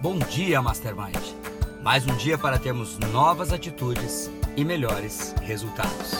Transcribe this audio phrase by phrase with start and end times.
[0.00, 1.16] Bom dia, Mastermind.
[1.82, 6.12] Mais um dia para termos novas atitudes e melhores resultados.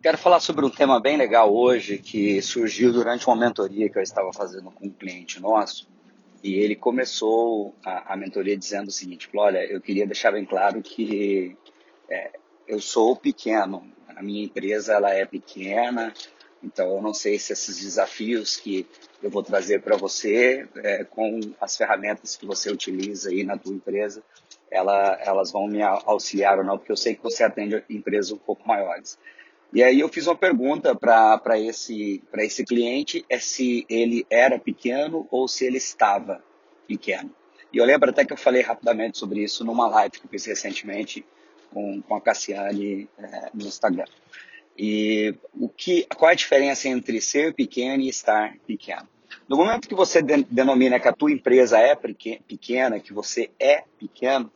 [0.00, 4.02] Quero falar sobre um tema bem legal hoje que surgiu durante uma mentoria que eu
[4.02, 5.88] estava fazendo com um cliente nosso.
[6.44, 10.80] E ele começou a, a mentoria dizendo o seguinte: Olha, eu queria deixar bem claro
[10.80, 11.56] que
[12.08, 12.38] é,
[12.68, 13.84] eu sou pequeno,
[14.14, 16.14] a minha empresa ela é pequena,
[16.66, 18.86] então, eu não sei se esses desafios que
[19.22, 23.74] eu vou trazer para você, é, com as ferramentas que você utiliza aí na tua
[23.74, 24.22] empresa,
[24.70, 28.38] ela, elas vão me auxiliar ou não, porque eu sei que você atende empresas um
[28.38, 29.18] pouco maiores.
[29.72, 35.26] E aí eu fiz uma pergunta para esse, esse cliente, é se ele era pequeno
[35.30, 36.42] ou se ele estava
[36.86, 37.30] pequeno.
[37.72, 40.46] E eu lembro até que eu falei rapidamente sobre isso numa live que eu fiz
[40.46, 41.26] recentemente
[41.72, 44.06] com, com a Cassiane é, no Instagram.
[44.78, 49.08] E o que, qual é a diferença entre ser pequeno e estar pequeno?
[49.48, 54.50] No momento que você denomina que a tua empresa é pequena, que você é pequeno,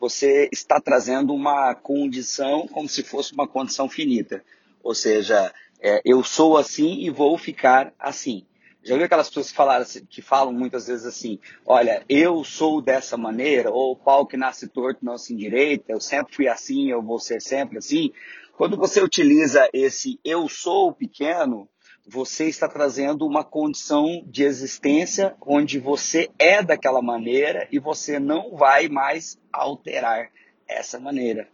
[0.00, 4.44] você está trazendo uma condição como se fosse uma condição finita.
[4.82, 8.44] Ou seja, é, eu sou assim e vou ficar assim.
[8.84, 13.16] Já viu aquelas pessoas que, falaram, que falam muitas vezes assim, olha, eu sou dessa
[13.16, 17.18] maneira, ou pau que nasce torto não se endireita, eu sempre fui assim, eu vou
[17.18, 18.12] ser sempre assim.
[18.56, 21.66] Quando você utiliza esse eu sou pequeno,
[22.06, 28.54] você está trazendo uma condição de existência onde você é daquela maneira e você não
[28.54, 30.30] vai mais alterar
[30.68, 31.48] essa maneira.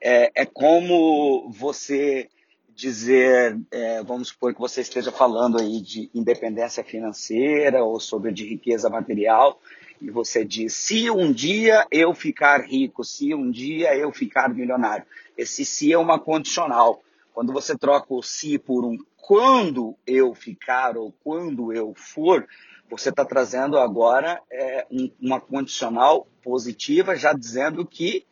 [0.00, 2.28] É, é como você
[2.74, 8.46] dizer, é, vamos supor que você esteja falando aí de independência financeira ou sobre de
[8.46, 9.60] riqueza material,
[10.00, 15.04] e você diz: se um dia eu ficar rico, se um dia eu ficar milionário.
[15.36, 17.02] Esse se é uma condicional.
[17.32, 22.46] Quando você troca o se por um quando eu ficar ou quando eu for,
[22.90, 28.26] você está trazendo agora é, um, uma condicional positiva, já dizendo que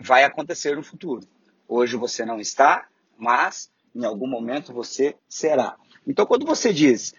[0.00, 1.26] vai acontecer no futuro.
[1.68, 2.88] Hoje você não está,
[3.22, 5.76] mas em algum momento você será.
[6.06, 7.14] Então, quando você diz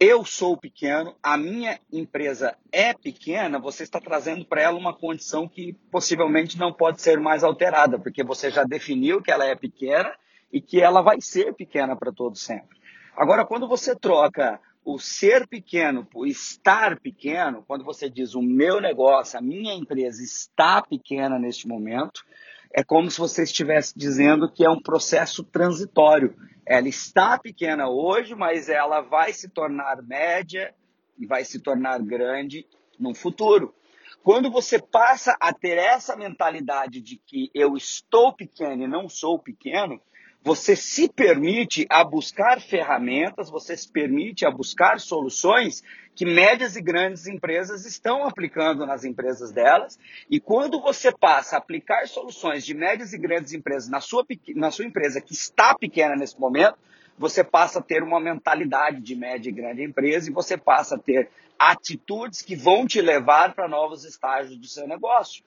[0.00, 5.48] eu sou pequeno, a minha empresa é pequena, você está trazendo para ela uma condição
[5.48, 10.14] que possivelmente não pode ser mais alterada, porque você já definiu que ela é pequena
[10.52, 12.78] e que ela vai ser pequena para todo sempre.
[13.16, 18.80] Agora, quando você troca o ser pequeno por estar pequeno, quando você diz o meu
[18.80, 22.24] negócio, a minha empresa está pequena neste momento,
[22.72, 26.34] é como se você estivesse dizendo que é um processo transitório.
[26.66, 30.74] Ela está pequena hoje, mas ela vai se tornar média
[31.18, 32.66] e vai se tornar grande
[32.98, 33.74] no futuro.
[34.22, 39.38] Quando você passa a ter essa mentalidade de que eu estou pequeno e não sou
[39.38, 40.00] pequeno,
[40.48, 46.80] você se permite a buscar ferramentas, você se permite a buscar soluções que médias e
[46.80, 49.98] grandes empresas estão aplicando nas empresas delas.
[50.30, 54.24] E quando você passa a aplicar soluções de médias e grandes empresas na sua,
[54.56, 56.78] na sua empresa que está pequena nesse momento,
[57.18, 60.98] você passa a ter uma mentalidade de média e grande empresa e você passa a
[60.98, 61.28] ter
[61.58, 65.44] atitudes que vão te levar para novos estágios do seu negócio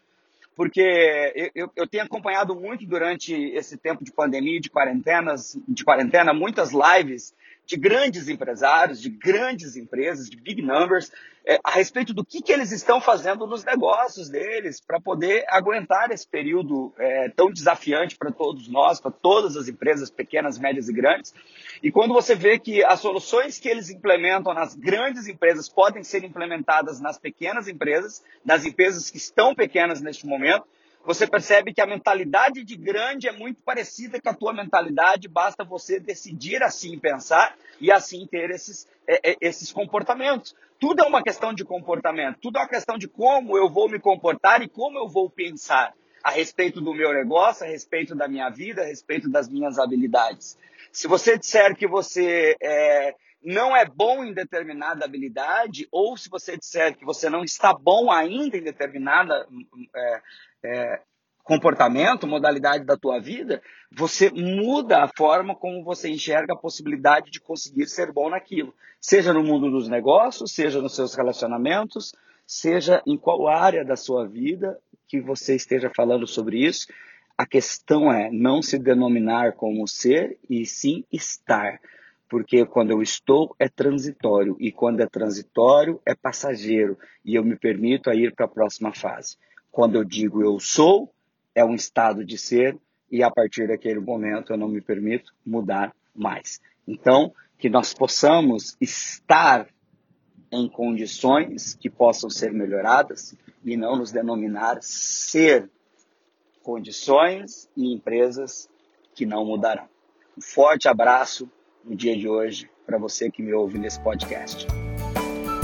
[0.56, 6.34] porque eu, eu, tenho acompanhado muito durante esse tempo de pandemia, de quarentenas, de quarentena,
[6.34, 7.34] muitas lives
[7.72, 11.10] de grandes empresários, de grandes empresas, de big numbers,
[11.46, 16.12] é, a respeito do que, que eles estão fazendo nos negócios deles para poder aguentar
[16.12, 20.94] esse período é, tão desafiante para todos nós, para todas as empresas pequenas, médias e
[20.94, 21.34] grandes.
[21.82, 26.26] E quando você vê que as soluções que eles implementam nas grandes empresas podem ser
[26.26, 30.66] implementadas nas pequenas empresas, nas empresas que estão pequenas neste momento,
[31.04, 35.64] você percebe que a mentalidade de grande é muito parecida com a tua mentalidade, basta
[35.64, 40.56] você decidir assim pensar e assim ter esses, é, é, esses comportamentos.
[40.80, 44.00] Tudo é uma questão de comportamento, tudo é uma questão de como eu vou me
[44.00, 48.50] comportar e como eu vou pensar a respeito do meu negócio, a respeito da minha
[48.50, 50.58] vida, a respeito das minhas habilidades.
[50.92, 56.58] Se você disser que você é, não é bom em determinada habilidade, ou se você
[56.58, 59.48] disser que você não está bom ainda em determinada
[59.96, 60.22] é,
[60.64, 61.02] é,
[61.44, 63.62] comportamento, modalidade da tua vida,
[63.92, 68.74] você muda a forma como você enxerga a possibilidade de conseguir ser bom naquilo.
[69.00, 72.14] Seja no mundo dos negócios, seja nos seus relacionamentos,
[72.46, 76.88] seja em qual área da sua vida que você esteja falando sobre isso.
[77.38, 81.80] A questão é não se denominar como ser e sim estar.
[82.32, 87.58] Porque quando eu estou é transitório e quando é transitório é passageiro e eu me
[87.58, 89.36] permito a ir para a próxima fase.
[89.70, 91.14] Quando eu digo eu sou,
[91.54, 92.78] é um estado de ser
[93.12, 96.62] e a partir daquele momento eu não me permito mudar mais.
[96.88, 99.68] Então, que nós possamos estar
[100.50, 105.70] em condições que possam ser melhoradas e não nos denominar ser
[106.64, 108.70] condições e empresas
[109.14, 109.90] que não mudarão.
[110.38, 111.52] Um forte abraço
[111.84, 114.68] no dia de hoje para você que me ouve nesse podcast.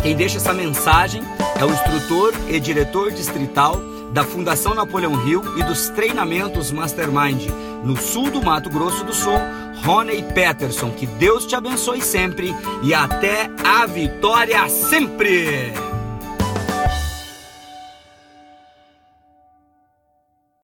[0.02, 1.22] Quem deixa essa mensagem
[1.60, 3.76] é o instrutor e diretor distrital
[4.14, 7.48] da Fundação Napoleão Hill e dos treinamentos Mastermind
[7.84, 9.38] no sul do Mato Grosso do Sul,
[9.84, 10.92] Rony Peterson.
[10.92, 12.54] Que Deus te abençoe sempre
[12.84, 15.87] e até a vitória sempre!